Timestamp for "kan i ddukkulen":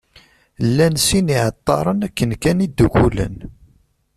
2.41-3.35